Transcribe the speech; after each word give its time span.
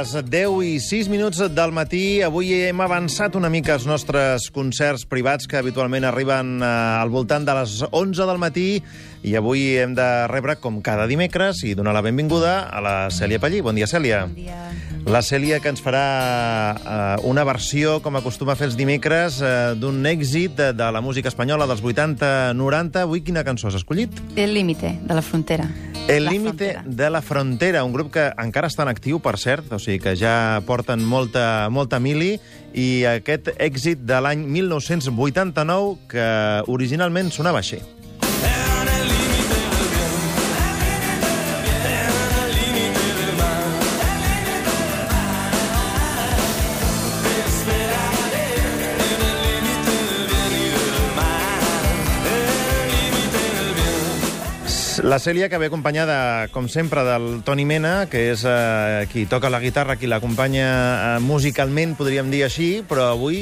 les 0.00 0.14
10 0.32 0.62
i 0.64 0.78
6 0.80 1.08
minuts 1.12 1.42
del 1.52 1.72
matí. 1.76 2.22
Avui 2.24 2.54
hem 2.56 2.78
avançat 2.80 3.34
una 3.36 3.50
mica 3.52 3.74
els 3.76 3.84
nostres 3.84 4.46
concerts 4.54 5.04
privats 5.04 5.48
que 5.50 5.58
habitualment 5.58 6.06
arriben 6.08 6.54
eh, 6.62 6.68
al 7.02 7.12
voltant 7.12 7.44
de 7.44 7.56
les 7.58 7.74
11 7.90 8.28
del 8.30 8.40
matí 8.40 8.68
i 9.20 9.34
avui 9.36 9.74
hem 9.76 9.92
de 9.98 10.06
rebre, 10.32 10.56
com 10.56 10.78
cada 10.80 11.04
dimecres, 11.10 11.60
i 11.68 11.74
donar 11.76 11.92
la 11.92 12.00
benvinguda 12.06 12.70
a 12.72 12.80
la 12.80 12.94
Cèlia 13.12 13.42
Pallí. 13.42 13.60
Bon 13.60 13.76
dia, 13.76 13.90
Cèlia. 13.90 14.22
Bon 14.24 14.38
dia. 14.38 14.56
La 15.04 15.20
Cèlia 15.20 15.60
que 15.60 15.68
ens 15.74 15.84
farà 15.84 16.06
eh, 16.80 17.28
una 17.28 17.44
versió, 17.44 17.98
com 18.00 18.16
acostuma 18.16 18.56
a 18.56 18.60
fer 18.60 18.70
els 18.70 18.80
dimecres, 18.80 19.42
eh, 19.44 19.52
d'un 19.76 20.00
èxit 20.08 20.56
de, 20.56 20.72
de 20.80 20.90
la 20.96 21.04
música 21.04 21.28
espanyola 21.28 21.68
dels 21.68 21.84
80-90. 21.84 23.04
Avui 23.04 23.20
quina 23.26 23.44
cançó 23.44 23.68
has 23.68 23.76
escollit? 23.82 24.16
El 24.36 24.56
límite 24.56 24.96
de 25.04 25.12
la 25.18 25.24
frontera. 25.24 25.68
El 26.10 26.26
límite 26.26 26.80
de 26.84 27.10
la 27.10 27.22
frontera, 27.22 27.84
un 27.84 27.92
grup 27.94 28.10
que 28.14 28.24
encara 28.42 28.66
està 28.70 28.82
en 28.82 28.90
actiu, 28.90 29.20
per 29.22 29.36
cert, 29.38 29.70
o 29.70 29.78
sigui 29.78 30.00
que 30.02 30.16
ja 30.18 30.34
porten 30.66 31.04
molta, 31.06 31.68
molta 31.70 32.00
mili, 32.02 32.32
i 32.74 33.04
aquest 33.06 33.52
èxit 33.58 34.02
de 34.08 34.18
l'any 34.18 34.42
1989 34.58 35.96
que 36.10 36.28
originalment 36.66 37.30
sonava 37.30 37.62
així. 37.62 37.78
La 55.10 55.18
Cèlia, 55.18 55.48
que 55.50 55.58
ve 55.58 55.66
acompanyada, 55.66 56.46
com 56.54 56.68
sempre, 56.70 57.02
del 57.02 57.40
Toni 57.42 57.64
Mena, 57.66 58.04
que 58.06 58.20
és 58.30 58.44
eh, 58.46 59.08
qui 59.10 59.24
toca 59.26 59.48
la 59.50 59.58
guitarra, 59.58 59.96
qui 59.98 60.06
l'acompanya 60.06 60.66
eh, 60.70 61.14
musicalment, 61.24 61.96
podríem 61.98 62.28
dir 62.30 62.44
així, 62.46 62.68
però 62.86 63.08
avui 63.16 63.40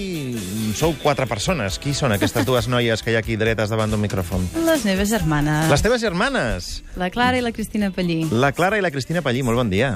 sou 0.79 0.95
quatre 1.03 1.27
persones. 1.29 1.77
Qui 1.77 1.93
són 1.93 2.15
aquestes 2.17 2.47
dues 2.49 2.71
noies 2.73 3.03
que 3.05 3.13
hi 3.13 3.19
ha 3.19 3.21
aquí 3.21 3.37
dretes 3.37 3.69
davant 3.69 3.93
d'un 3.93 4.01
micròfon? 4.01 4.47
Les 4.65 4.87
meves 4.89 5.13
germanes. 5.13 5.69
Les 5.69 5.85
teves 5.85 6.01
germanes! 6.01 6.69
La 6.97 7.11
Clara 7.13 7.37
i 7.37 7.45
la 7.45 7.53
Cristina 7.53 7.91
Pallí. 7.93 8.23
La 8.33 8.55
Clara 8.57 8.79
i 8.81 8.85
la 8.87 8.93
Cristina 8.95 9.21
Pallí, 9.21 9.43
molt 9.45 9.61
bon 9.61 9.69
dia. 9.69 9.91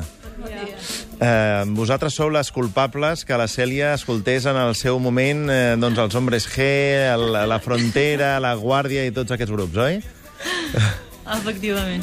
Eh, 0.44 1.62
vosaltres 1.72 2.18
sou 2.20 2.28
les 2.34 2.50
culpables 2.52 3.22
que 3.24 3.38
la 3.40 3.46
Cèlia 3.48 3.94
escoltés 3.96 4.44
en 4.44 4.60
el 4.60 4.74
seu 4.76 5.00
moment 5.00 5.48
eh, 5.48 5.62
doncs 5.80 6.04
els 6.04 6.20
Hombres 6.20 6.50
G, 6.52 6.68
el, 7.14 7.30
la 7.48 7.58
Frontera, 7.64 8.34
la 8.44 8.52
Guàrdia 8.60 9.06
i 9.08 9.16
tots 9.16 9.32
aquests 9.32 9.56
grups, 9.56 9.80
oi? 9.86 10.02
Efectivament. 11.22 12.02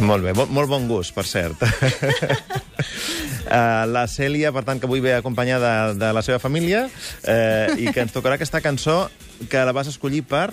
Molt 0.00 0.24
bé, 0.24 0.32
molt, 0.32 0.48
molt 0.54 0.68
bon 0.70 0.86
gust, 0.88 1.12
per 1.16 1.24
cert. 1.28 1.60
Uh, 1.60 1.68
la 3.96 4.06
Cèlia, 4.08 4.52
per 4.56 4.62
tant, 4.64 4.80
que 4.80 4.86
avui 4.88 5.02
ve 5.04 5.12
acompanyada 5.18 5.92
de 5.98 6.08
la 6.16 6.22
seva 6.24 6.38
família 6.40 6.86
uh, 6.88 7.76
i 7.76 7.90
que 7.92 8.00
ens 8.06 8.12
tocarà 8.14 8.34
aquesta 8.38 8.62
cançó 8.64 9.10
que 9.50 9.60
la 9.68 9.74
vas 9.76 9.90
escollir 9.92 10.22
per... 10.28 10.48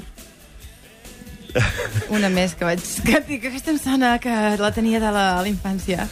Una 2.12 2.28
més 2.28 2.52
que 2.60 2.68
vaig... 2.68 2.82
Que, 3.08 3.22
que 3.40 3.48
aquesta 3.48 3.72
em 3.72 3.78
sona 3.80 4.18
que 4.20 4.34
la 4.60 4.72
tenia 4.76 5.00
de 5.00 5.08
la, 5.16 5.40
la 5.40 5.48
infància. 5.48 6.04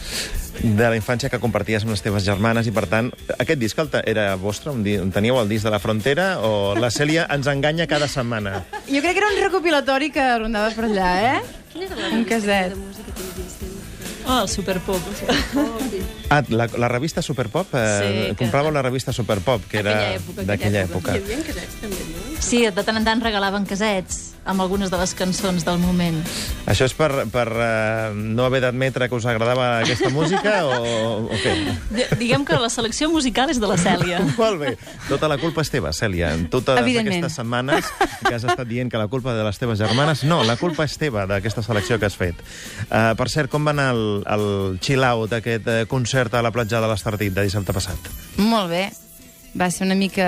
de 0.62 0.86
la 0.88 0.96
infància 0.96 1.28
que 1.28 1.36
comparties 1.42 1.84
amb 1.84 1.92
les 1.92 2.00
teves 2.00 2.24
germanes 2.24 2.64
i, 2.64 2.72
per 2.72 2.86
tant, 2.88 3.10
aquest 3.36 3.60
disc 3.60 3.76
era 4.06 4.30
vostre? 4.40 4.72
Un 4.72 4.80
di- 4.86 4.96
Teníeu 5.12 5.36
el 5.42 5.48
disc 5.52 5.64
de 5.68 5.72
la 5.74 5.82
frontera 5.82 6.38
o 6.40 6.72
la 6.80 6.88
Cèlia 6.88 7.26
ens 7.34 7.44
enganya 7.50 7.84
cada 7.86 8.08
setmana? 8.08 8.62
Jo 8.88 9.02
crec 9.04 9.12
que 9.12 9.20
era 9.20 9.28
un 9.34 9.40
recopilatori 9.42 10.08
que 10.14 10.24
rondava 10.38 10.70
per 10.72 10.88
allà, 10.88 11.10
eh? 11.34 11.42
Un 12.12 12.24
caset. 12.24 12.74
Oh, 14.26 14.42
el 14.42 14.48
Superpop. 14.48 15.00
Ah, 16.30 16.42
la, 16.48 16.66
la 16.78 16.88
revista 16.88 17.20
Superpop? 17.20 17.74
Eh, 17.74 17.98
Sí, 17.98 18.36
que- 18.36 18.36
compràveu 18.44 18.72
la 18.72 18.80
revista 18.82 19.12
Superpop, 19.12 19.66
que 19.68 19.78
era 19.82 19.90
Aquella 19.90 20.14
època, 20.16 20.40
aquella 20.40 20.46
d'aquella 20.46 20.80
època. 20.86 21.16
època. 21.16 22.40
Sí, 22.40 22.62
de 22.64 22.72
tant 22.84 22.96
en 22.96 23.04
tant 23.04 23.20
regalaven 23.22 23.66
casets 23.66 24.33
amb 24.44 24.60
algunes 24.60 24.90
de 24.92 24.98
les 25.00 25.14
cançons 25.16 25.64
del 25.64 25.78
moment. 25.80 26.18
Això 26.70 26.86
és 26.88 26.94
per, 26.96 27.10
per 27.32 27.46
uh, 27.50 28.14
no 28.14 28.44
haver 28.44 28.60
d'admetre 28.64 29.08
que 29.08 29.16
us 29.16 29.26
agradava 29.28 29.80
aquesta 29.80 30.10
música 30.12 30.58
o, 30.68 31.24
o 31.24 31.38
què? 31.40 31.54
D 31.94 32.08
diguem 32.20 32.44
que 32.46 32.58
la 32.60 32.70
selecció 32.72 33.08
musical 33.12 33.50
és 33.52 33.60
de 33.60 33.70
la 33.70 33.78
Cèlia. 33.80 34.20
Molt 34.40 34.60
bé. 34.60 34.74
Tota 35.08 35.30
la 35.32 35.38
culpa 35.40 35.64
és 35.64 35.72
teva, 35.72 35.94
Cèlia. 35.96 36.34
Totes 36.52 36.80
Evidentment. 36.82 37.24
aquestes 37.24 37.40
setmanes 37.40 37.90
que 38.20 38.34
has 38.34 38.44
estat 38.44 38.66
dient 38.68 38.92
que 38.92 39.00
la 39.00 39.08
culpa 39.08 39.34
de 39.36 39.46
les 39.46 39.60
teves 39.60 39.80
germanes... 39.80 40.24
No, 40.28 40.42
la 40.44 40.58
culpa 40.60 40.86
és 40.88 40.96
teva 41.00 41.26
d'aquesta 41.30 41.64
selecció 41.64 41.98
que 42.00 42.08
has 42.08 42.18
fet. 42.18 42.38
Uh, 42.90 43.14
per 43.18 43.28
cert, 43.32 43.50
com 43.52 43.64
va 43.64 43.74
anar 43.74 43.90
el, 43.96 44.04
el 44.36 44.46
chill-out, 44.84 45.38
aquest 45.40 45.68
uh, 45.68 45.80
concert 45.90 46.36
a 46.36 46.44
la 46.44 46.52
platja 46.54 46.84
de 46.84 46.90
l'Estartit 46.90 47.34
de 47.34 47.48
dissabte 47.48 47.76
passat? 47.76 48.12
Molt 48.40 48.72
bé. 48.72 48.86
Va 49.54 49.70
ser 49.70 49.86
una 49.86 49.94
mica 49.94 50.26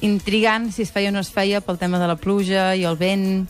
intrigant 0.00 0.70
si 0.72 0.82
es 0.82 0.92
feia 0.94 1.10
o 1.10 1.12
no 1.12 1.20
es 1.20 1.30
feia 1.34 1.60
pel 1.60 1.78
tema 1.78 1.98
de 1.98 2.06
la 2.06 2.16
pluja 2.16 2.74
i 2.78 2.84
el 2.86 2.96
vent 3.00 3.46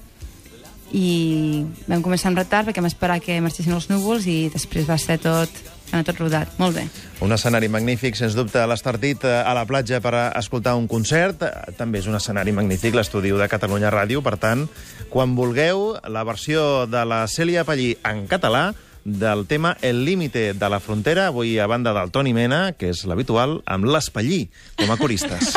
i 0.97 1.65
vam 1.89 2.01
començar 2.05 2.31
amb 2.31 2.41
retard 2.41 2.69
perquè 2.69 2.81
vam 2.81 2.89
esperar 2.89 3.19
que 3.21 3.41
marxessin 3.45 3.75
els 3.77 3.91
núvols 3.91 4.25
i 4.31 4.47
després 4.53 4.89
va 4.89 4.97
ser 4.97 5.19
tot, 5.21 5.53
anar 5.93 6.07
tot 6.09 6.21
rodat. 6.23 6.55
Molt 6.57 6.79
bé. 6.79 6.87
Un 7.25 7.35
escenari 7.37 7.69
magnífic, 7.69 8.17
sens 8.17 8.37
dubte, 8.39 8.61
a 8.63 8.67
l'Estartit, 8.71 9.25
eh, 9.29 9.43
a 9.45 9.53
la 9.57 9.67
platja 9.69 10.01
per 10.01 10.15
escoltar 10.39 10.77
un 10.81 10.89
concert. 10.89 11.43
Eh, 11.45 11.73
També 11.77 12.01
és 12.01 12.09
un 12.09 12.17
escenari 12.17 12.53
magnífic, 12.57 12.95
l'estudi 12.97 13.35
de 13.37 13.49
Catalunya 13.49 13.93
Ràdio. 13.93 14.23
Per 14.25 14.37
tant, 14.41 14.65
quan 15.11 15.37
vulgueu, 15.37 15.99
la 16.09 16.25
versió 16.25 16.87
de 16.87 17.05
la 17.05 17.27
Cèlia 17.29 17.65
Pallí 17.69 17.97
en 18.05 18.27
català 18.27 18.71
del 19.05 19.47
tema 19.47 19.77
El 19.81 20.05
límite 20.05 20.53
de 20.53 20.69
la 20.69 20.81
frontera, 20.81 21.29
avui 21.29 21.59
a 21.59 21.67
banda 21.67 21.93
del 21.97 22.11
Toni 22.11 22.33
Mena, 22.37 22.73
que 22.73 22.91
és 22.93 23.05
l'habitual, 23.05 23.63
amb 23.65 23.85
l'Espallí, 23.89 24.49
com 24.77 24.91
a 24.93 24.97
coristes. 25.03 25.55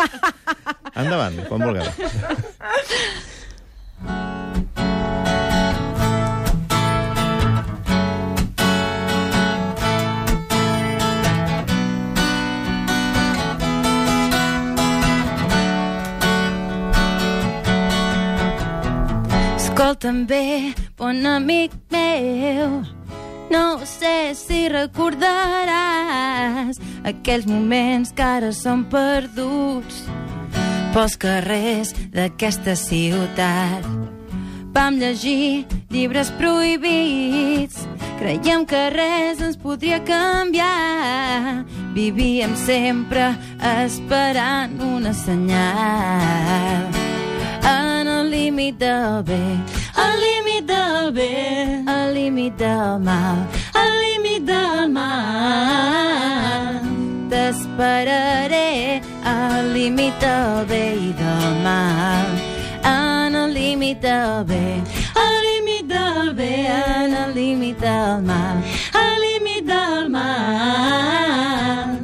Endavant, 0.95 1.35
quan 1.47 1.61
vulgueu. 1.63 1.83
Escolta'm 19.55 20.25
bé, 20.27 20.73
bon 20.97 21.25
amic 21.25 21.71
meu, 21.91 22.83
no 23.51 23.79
sé 23.87 24.33
si 24.35 24.69
recordaràs 24.71 26.79
aquells 27.07 27.45
moments 27.47 28.11
que 28.15 28.23
ara 28.23 28.51
són 28.55 28.83
perduts 28.91 30.05
pels 30.91 31.15
carrers 31.15 31.93
d'aquesta 32.11 32.75
ciutat. 32.75 33.85
Vam 34.71 34.95
llegir 34.99 35.65
llibres 35.91 36.31
prohibits, 36.39 37.83
creiem 38.19 38.65
que 38.67 38.89
res 38.93 39.41
ens 39.43 39.57
podria 39.59 39.99
canviar. 40.07 41.65
Vivíem 41.95 42.55
sempre 42.55 43.35
esperant 43.59 44.79
una 44.79 45.13
senyal 45.13 46.87
en 47.67 48.07
el 48.07 48.31
límit 48.31 48.77
del 48.79 49.23
bé, 49.27 49.43
al 49.95 50.19
límit 50.19 50.65
del 50.67 51.11
bé, 51.11 51.83
al 51.87 52.13
límit 52.15 52.55
del 52.57 52.99
mal, 53.03 53.43
al 53.75 53.91
límit 54.07 54.43
del 54.47 54.91
mal. 54.91 56.79
T'esperaré 57.31 59.01
al 59.23 59.73
límit 59.73 60.13
del 60.19 60.65
bé 60.65 60.95
i 60.95 61.13
del 61.13 61.55
mal, 61.63 62.25
en 62.83 63.35
el 63.35 63.53
límit 63.53 64.01
del 64.01 64.43
bé, 64.45 64.81
al 65.15 65.35
límit 65.47 65.87
del 65.87 66.33
bé, 66.33 66.67
en 66.67 67.13
el 67.13 67.33
límit 67.35 67.77
del 67.79 68.21
mal, 68.21 68.63
al 68.93 69.21
límit 69.21 69.65
del 69.65 70.09
mal. 70.09 71.99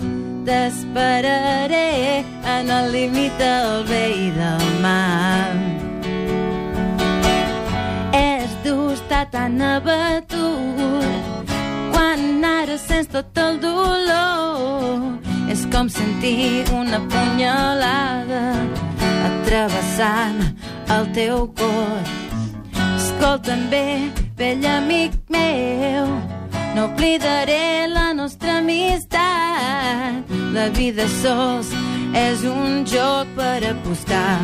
T'esperaré 0.46 2.24
en 2.46 2.70
el 2.70 2.92
límit 2.92 3.38
del 3.38 3.84
bé 3.88 4.04
i 4.16 4.30
del 4.32 4.66
mal. 4.82 5.58
És 8.14 8.50
dur 8.64 8.94
estar 8.94 9.26
tan 9.32 9.62
abatut 9.62 11.52
quan 11.92 12.44
ara 12.46 12.78
sents 12.78 13.12
tot 13.12 13.38
el 13.38 13.60
dolor. 13.60 15.27
És 15.48 15.66
com 15.72 15.88
sentir 15.90 16.66
una 16.76 17.00
punyalada 17.08 18.44
atravessant 19.30 20.42
el 20.96 21.08
teu 21.16 21.48
cor. 21.60 22.12
Escolta'm 22.98 23.68
bé, 23.72 23.86
vell 24.38 24.66
amic 24.68 25.16
meu, 25.30 26.08
no 26.76 26.90
oblidaré 26.92 27.88
la 27.88 28.12
nostra 28.14 28.60
amistat. 28.60 30.36
La 30.54 30.68
vida 30.76 31.08
sols 31.22 31.72
és 32.18 32.44
un 32.44 32.84
joc 32.86 33.32
per 33.38 33.60
apostar. 33.72 34.40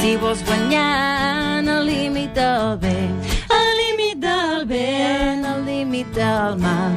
Si 0.00 0.16
vols 0.18 0.42
guanyar 0.46 1.58
en 1.60 1.68
el 1.68 1.86
límit 1.86 2.34
del 2.34 2.78
bé, 2.82 2.98
al 3.58 3.68
límit 3.80 4.18
del 4.18 4.64
bé, 4.66 4.86
en 5.32 5.44
el 5.46 5.64
límit 5.64 6.08
del 6.16 6.58
mal, 6.58 6.96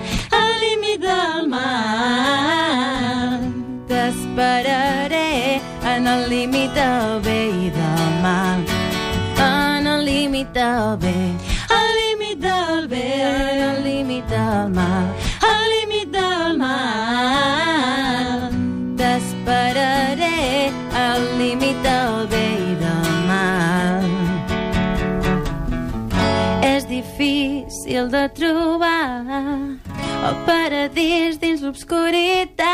del 0.98 1.48
mar. 1.48 3.40
T'esperaré 3.88 5.62
en 5.84 6.08
el 6.08 6.30
límit 6.30 6.74
del 6.74 7.20
bé 7.22 7.50
i 7.50 7.70
del 7.70 8.22
mal. 8.22 8.64
En 9.38 9.88
el 9.88 10.06
límit 10.06 10.48
del 10.54 10.98
bé, 10.98 11.36
al 11.70 11.88
límit 12.02 12.40
del 12.40 12.88
bé, 12.88 13.22
en 13.24 13.60
el 13.70 13.84
límit 13.84 14.26
del 14.28 14.70
mal, 14.74 15.08
al 15.52 15.70
límit 15.76 16.12
del 16.12 16.58
mal. 16.58 18.52
T'esperaré 18.98 20.72
al 21.06 21.22
límit 21.38 21.78
del 21.84 22.28
bé 22.28 22.46
i 22.72 22.76
del 22.84 23.12
mal. 23.32 24.06
És 26.64 26.88
difícil 26.88 28.10
de 28.10 28.30
trobar 28.30 29.85
el 30.25 30.36
paradís 30.45 31.39
dins 31.39 31.62
l'obscuritat. 31.62 32.66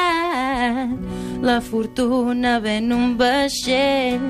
La 1.42 1.60
fortuna 1.60 2.60
ve 2.60 2.78
en 2.78 2.92
un 2.94 3.18
vaixell 3.18 4.22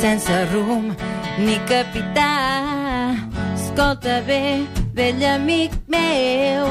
sense 0.00 0.36
rumb 0.52 0.94
ni 1.38 1.56
capità. 1.70 2.32
Escolta 3.54 4.20
bé, 4.26 4.66
vell 4.94 5.22
amic 5.36 5.72
meu, 5.86 6.66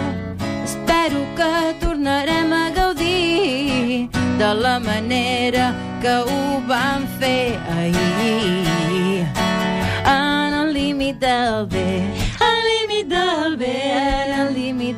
espero 0.64 1.22
que 1.38 1.52
tornarem 1.80 2.52
a 2.54 2.70
gaudir 2.72 4.10
de 4.40 4.54
la 4.64 4.80
manera 4.80 5.74
que 6.02 6.16
ho 6.28 6.62
vam 6.68 7.08
fer 7.20 7.58
ahir. 7.78 9.28
En 10.06 10.54
el 10.62 10.74
límit 10.74 11.20
del 11.20 11.68
bé, 11.68 12.25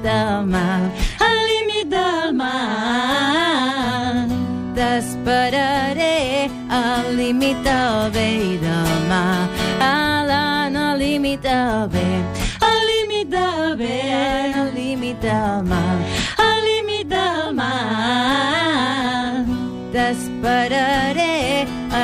del 0.08 0.46
mal, 0.46 0.84
al 1.28 1.38
límit 1.52 1.88
del 1.96 2.34
mal. 2.42 4.16
T'esperaré 4.78 6.50
al 6.70 7.06
límit 7.18 7.58
del 7.68 7.98
bé 8.16 8.28
i 8.52 8.56
del 8.64 8.94
mal, 9.12 9.42
en 9.92 10.76
el 10.76 10.94
límit 11.04 11.40
del 11.50 11.88
bé, 11.96 12.10
al 12.70 12.80
límit 12.92 13.28
del 13.36 13.76
bé, 13.82 14.00
el 14.62 14.70
límit 14.80 15.18
del 15.28 15.56
mal, 15.72 15.98
al 16.48 16.58
límit 16.70 17.06
del 17.16 17.42
mal. 17.62 19.36
T'esperaré 19.94 21.38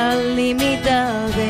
al 0.02 0.18
límit 0.36 0.78
del 0.90 1.18
bé 1.38 1.43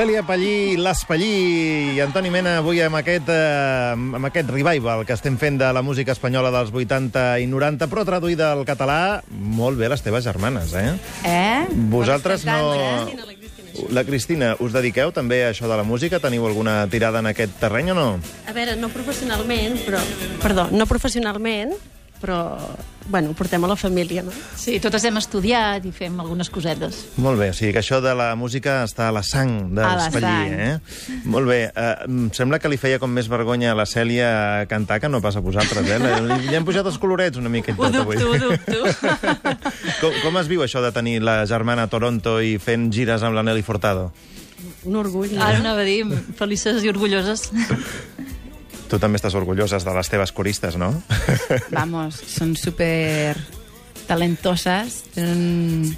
Cèlia 0.00 0.22
Pallí, 0.24 0.78
l'Espallí 0.80 1.26
i 1.92 1.98
Antoni 2.00 2.30
Mena 2.32 2.54
avui 2.62 2.78
amb 2.80 2.96
aquest, 2.96 3.26
eh, 3.28 3.92
amb 3.92 4.24
aquest 4.30 4.48
revival 4.48 5.02
que 5.04 5.12
estem 5.12 5.36
fent 5.36 5.58
de 5.60 5.68
la 5.76 5.82
música 5.84 6.14
espanyola 6.16 6.48
dels 6.54 6.70
80 6.72 7.24
i 7.44 7.44
90, 7.44 7.84
però 7.92 8.06
traduïda 8.08 8.48
al 8.54 8.64
català 8.64 9.20
molt 9.28 9.76
bé 9.76 9.90
les 9.92 10.00
teves 10.00 10.24
germanes, 10.24 10.72
eh? 10.72 10.94
Eh? 11.28 11.68
Vosaltres 11.92 12.48
no... 12.48 12.72
La 13.92 14.06
Cristina, 14.08 14.54
us 14.64 14.72
dediqueu 14.72 15.12
també 15.12 15.42
a 15.44 15.52
això 15.52 15.68
de 15.68 15.76
la 15.76 15.84
música? 15.84 16.16
Teniu 16.16 16.48
alguna 16.48 16.80
tirada 16.88 17.20
en 17.20 17.28
aquest 17.34 17.60
terreny 17.60 17.92
o 17.92 18.00
no? 18.00 18.08
A 18.48 18.56
veure, 18.56 18.80
no 18.80 18.88
professionalment, 18.88 19.82
però... 19.84 20.00
Perdó, 20.40 20.70
no 20.72 20.88
professionalment, 20.88 21.76
però, 22.20 22.58
bueno, 23.08 23.30
ho 23.30 23.34
portem 23.34 23.64
a 23.64 23.68
la 23.70 23.76
família, 23.80 24.22
no? 24.22 24.32
Sí, 24.56 24.76
totes 24.82 25.04
hem 25.08 25.16
estudiat 25.16 25.84
i 25.88 25.92
fem 25.92 26.18
algunes 26.20 26.50
cosetes. 26.52 26.98
Molt 27.16 27.40
bé, 27.40 27.48
o 27.50 27.56
sigui 27.56 27.72
que 27.72 27.80
això 27.80 27.98
de 28.04 28.12
la 28.14 28.30
música 28.36 28.82
està 28.84 29.08
a 29.08 29.14
la 29.16 29.22
sang 29.26 29.70
de 29.74 29.80
A 29.82 29.94
la 29.94 29.94
l'Espallí, 30.04 30.26
sang. 30.26 30.52
eh? 30.60 31.20
Molt 31.24 31.48
bé, 31.48 31.58
eh, 31.72 31.94
em 32.06 32.28
sembla 32.36 32.58
que 32.60 32.68
li 32.68 32.76
feia 32.80 32.98
com 33.00 33.10
més 33.10 33.28
vergonya 33.32 33.72
a 33.72 33.78
la 33.78 33.86
Cèlia 33.88 34.66
cantar 34.68 35.00
que 35.00 35.08
no 35.08 35.22
pas 35.24 35.36
a 35.36 35.40
vosaltres, 35.44 35.88
eh? 35.88 35.98
Li, 35.98 36.40
li 36.50 36.54
hem 36.60 36.64
pujat 36.68 36.86
els 36.86 36.98
colorets 37.00 37.40
una 37.40 37.48
mica. 37.52 37.72
Ho 37.76 37.90
dubto, 37.90 38.30
ho 38.30 38.38
dubto. 38.38 38.84
Com, 40.00 40.12
com 40.22 40.36
es 40.40 40.48
viu 40.48 40.62
això 40.64 40.80
de 40.84 40.92
tenir 40.92 41.18
la 41.24 41.42
germana 41.48 41.84
a 41.84 41.90
Toronto 41.92 42.38
i 42.40 42.56
fent 42.62 42.90
gires 42.92 43.22
amb 43.26 43.36
la 43.36 43.42
Nelly 43.44 43.62
Furtado? 43.64 44.10
Un 44.84 44.96
orgull. 45.00 45.32
Ara 45.40 45.58
no? 45.58 45.64
anava 45.64 45.80
a 45.82 45.88
dir, 45.88 46.04
felices 46.36 46.84
i 46.84 46.88
orgulloses. 46.92 47.48
Tu 48.90 48.98
també 48.98 49.20
estàs 49.20 49.36
orgulloses 49.38 49.86
de 49.86 49.92
les 49.94 50.10
teves 50.10 50.32
coristes, 50.34 50.74
no? 50.80 50.90
Vamos, 51.78 52.18
són 52.26 52.56
super 52.58 53.36
talentoses. 54.08 55.04
Tenen... 55.14 55.94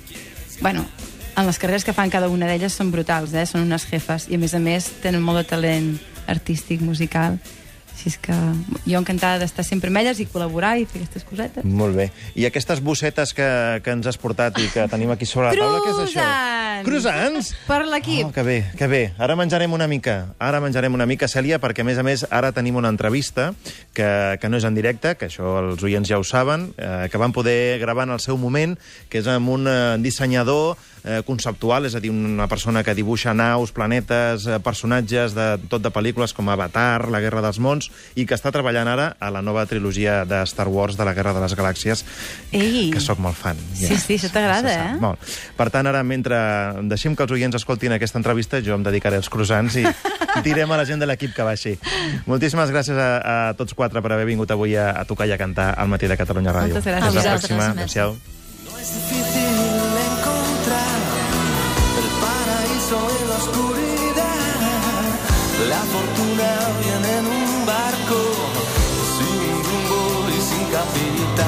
Bueno, 0.61 0.85
en 1.37 1.49
les 1.49 1.59
carreres 1.59 1.87
que 1.89 1.94
fan 1.97 2.12
cada 2.12 2.29
una 2.29 2.50
d'elles 2.50 2.77
són 2.77 2.93
brutals, 2.93 3.33
eh? 3.33 3.47
Són 3.49 3.65
unes 3.65 3.89
jefes. 3.89 4.29
I, 4.29 4.37
a 4.37 4.43
més 4.43 4.53
a 4.53 4.61
més, 4.61 4.91
tenen 5.00 5.25
molt 5.25 5.41
de 5.41 5.49
talent 5.55 5.91
artístic, 6.29 6.85
musical. 6.85 7.41
Així 7.93 8.12
és 8.12 8.19
que 8.21 8.37
jo 8.85 9.00
encantada 9.00 9.41
d'estar 9.41 9.65
sempre 9.65 9.88
amb 9.93 10.00
elles 10.00 10.21
i 10.21 10.29
col·laborar 10.29 10.75
i 10.81 10.85
fer 10.88 11.00
aquestes 11.03 11.25
cosetes. 11.29 11.65
Molt 11.65 11.97
bé. 11.97 12.11
I 12.37 12.49
aquestes 12.49 12.85
bossetes 12.85 13.33
que, 13.37 13.49
que 13.85 13.97
ens 13.97 14.09
has 14.09 14.21
portat 14.21 14.61
i 14.61 14.69
que 14.73 14.85
tenim 14.93 15.12
aquí 15.17 15.29
sobre 15.29 15.53
la 15.53 15.56
taula, 15.56 15.81
què 15.85 15.97
és 15.97 16.05
això? 16.11 16.29
Croissants! 16.87 17.32
Croissants? 17.32 17.50
Per 17.67 17.81
l'equip. 17.88 18.26
Oh, 18.26 18.32
que 18.32 18.43
bé, 18.46 18.58
que 18.79 18.88
bé. 18.90 19.02
Ara 19.23 19.37
menjarem 19.38 19.73
una 19.73 19.88
mica. 19.90 20.34
Ara 20.43 20.61
menjarem 20.62 20.94
una 20.94 21.06
mica, 21.06 21.29
Cèlia, 21.31 21.58
perquè, 21.62 21.82
a 21.84 21.88
més 21.88 21.99
a 21.99 22.06
més, 22.06 22.25
ara 22.31 22.52
tenim 22.52 22.76
una 22.81 22.90
entrevista 22.93 23.52
que, 23.94 24.38
que 24.40 24.50
no 24.50 24.58
és 24.61 24.67
en 24.69 24.76
directe, 24.79 25.17
que 25.19 25.29
això 25.31 25.58
els 25.62 25.82
oients 25.82 26.08
ja 26.08 26.20
ho 26.20 26.25
saben, 26.26 26.70
eh, 26.76 27.08
que 27.12 27.20
van 27.20 27.34
poder 27.34 27.79
gravar 27.82 28.08
en 28.08 28.17
el 28.17 28.23
seu 28.25 28.38
moment, 28.40 28.76
que 29.08 29.23
és 29.23 29.29
amb 29.31 29.52
un 29.52 29.69
eh, 29.70 29.76
dissenyador 30.02 30.76
eh, 31.05 31.23
conceptual, 31.26 31.87
és 31.87 31.96
a 31.96 32.02
dir, 32.02 32.11
una 32.12 32.49
persona 32.50 32.82
que 32.85 32.94
dibuixa 32.94 33.35
naus, 33.35 33.73
planetes, 33.75 34.46
eh, 34.46 34.58
personatges 34.62 35.37
de 35.37 35.49
tot 35.69 35.82
de 35.82 35.93
pel·lícules 35.93 36.35
com 36.35 36.49
Avatar, 36.52 37.08
La 37.11 37.20
Guerra 37.25 37.43
dels 37.44 37.61
Mons, 37.62 37.90
i 38.14 38.26
que 38.26 38.37
està 38.38 38.52
treballant 38.55 38.88
ara 38.88 39.12
a 39.19 39.31
la 39.35 39.43
nova 39.43 39.64
trilogia 39.67 40.23
de 40.28 40.43
Star 40.49 40.69
Wars 40.69 40.96
de 40.96 41.06
la 41.08 41.14
Guerra 41.14 41.35
de 41.37 41.44
les 41.44 41.56
Galàxies, 41.58 42.05
Ei! 42.52 42.90
que 42.93 43.02
sóc 43.02 43.20
molt 43.23 43.38
fan. 43.38 43.58
Sí, 43.75 43.96
sí, 43.96 44.19
això 44.19 44.32
t'agrada, 44.32 44.73
eh? 44.73 44.96
Molt. 45.02 45.23
Per 45.56 45.69
tant, 45.75 45.87
ara, 45.90 46.02
mentre 46.06 46.38
deixem 46.89 47.17
que 47.17 47.25
els 47.27 47.33
oients 47.35 47.57
escoltin 47.59 47.93
aquesta 47.97 48.19
entrevista, 48.21 48.61
jo 48.65 48.75
em 48.77 48.85
dedicaré 48.87 49.19
als 49.21 49.29
croissants 49.33 49.77
i 49.81 49.87
direm 50.47 50.71
a 50.73 50.81
la 50.81 50.87
gent 50.89 51.03
de 51.03 51.07
l'equip 51.09 51.35
que 51.37 51.47
baixi. 51.47 51.77
Moltíssimes 52.27 52.73
gràcies 52.75 52.99
a, 52.99 53.11
a 53.19 53.55
tots 53.59 53.75
quatre 53.79 54.03
per 54.03 54.13
haver 54.15 54.27
vingut 54.29 54.51
avui 54.55 54.77
a, 54.77 54.91
a 55.01 55.05
tocar 55.09 55.27
i 55.29 55.33
a 55.35 55.39
cantar 55.41 55.73
al 55.77 55.89
matí 55.93 56.11
de 56.11 56.17
Catalunya 56.17 56.55
Ràdio. 56.55 56.79
Moltes 56.79 56.88
gràcies. 56.88 57.12
Fins 57.12 57.25
la 57.25 57.37
pròxima. 57.37 57.71
Adéu-siau. 57.76 58.17
No 58.64 58.79
es 58.79 58.91
difícil 58.97 59.52
encontrar 60.07 60.97
el 62.02 62.09
paraíso 62.23 62.99
en 63.19 63.29
la 63.29 63.37
oscuridad. 63.43 64.59
La 65.73 65.83
fortuna 65.95 66.50
viene 66.83 67.11
en 67.19 67.26
un 67.26 67.67
barco 67.67 68.21
sin 69.17 69.50
rumbo 69.69 70.29
y 70.31 70.41
sin 70.41 70.64
capitán. 70.73 71.41